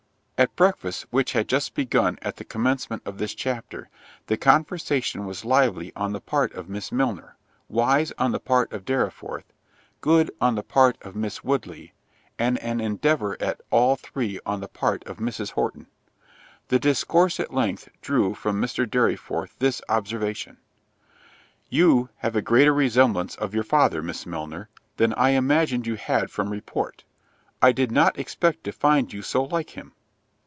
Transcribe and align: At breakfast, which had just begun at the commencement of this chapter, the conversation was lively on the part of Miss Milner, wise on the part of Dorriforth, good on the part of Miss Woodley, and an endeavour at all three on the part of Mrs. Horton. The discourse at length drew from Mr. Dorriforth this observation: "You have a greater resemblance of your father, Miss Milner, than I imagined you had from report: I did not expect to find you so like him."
At 0.41 0.55
breakfast, 0.55 1.05
which 1.11 1.33
had 1.33 1.47
just 1.47 1.75
begun 1.75 2.17
at 2.23 2.37
the 2.37 2.43
commencement 2.43 3.03
of 3.05 3.19
this 3.19 3.35
chapter, 3.35 3.89
the 4.25 4.37
conversation 4.37 5.27
was 5.27 5.45
lively 5.45 5.93
on 5.95 6.13
the 6.13 6.19
part 6.19 6.51
of 6.53 6.67
Miss 6.67 6.91
Milner, 6.91 7.35
wise 7.69 8.11
on 8.17 8.31
the 8.31 8.39
part 8.39 8.73
of 8.73 8.83
Dorriforth, 8.83 9.53
good 10.01 10.31
on 10.41 10.55
the 10.55 10.63
part 10.63 10.97
of 11.03 11.15
Miss 11.15 11.43
Woodley, 11.43 11.93
and 12.39 12.57
an 12.57 12.81
endeavour 12.81 13.37
at 13.39 13.61
all 13.69 13.95
three 13.95 14.39
on 14.43 14.61
the 14.61 14.67
part 14.67 15.03
of 15.05 15.17
Mrs. 15.17 15.51
Horton. 15.51 15.85
The 16.69 16.79
discourse 16.79 17.39
at 17.39 17.53
length 17.53 17.89
drew 18.01 18.33
from 18.33 18.59
Mr. 18.59 18.89
Dorriforth 18.89 19.59
this 19.59 19.79
observation: 19.89 20.57
"You 21.69 22.09
have 22.17 22.35
a 22.35 22.41
greater 22.41 22.73
resemblance 22.73 23.35
of 23.35 23.53
your 23.53 23.63
father, 23.63 24.01
Miss 24.01 24.25
Milner, 24.25 24.69
than 24.97 25.13
I 25.13 25.37
imagined 25.37 25.85
you 25.85 25.97
had 25.97 26.31
from 26.31 26.49
report: 26.49 27.03
I 27.61 27.71
did 27.71 27.91
not 27.91 28.17
expect 28.17 28.63
to 28.63 28.71
find 28.71 29.13
you 29.13 29.21
so 29.21 29.43
like 29.43 29.77
him." 29.77 29.93